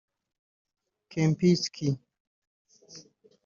[1.11, 1.87] Kempinski